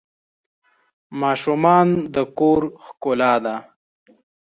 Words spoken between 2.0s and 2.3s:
د